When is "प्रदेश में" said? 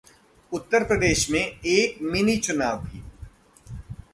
0.83-1.59